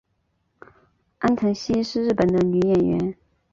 [1.19, 3.15] 安藤希是日本的女演员。